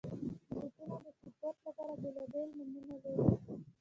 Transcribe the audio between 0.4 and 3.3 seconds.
بوټونه د سپورټ لپاره بېلابېل نومونه لري.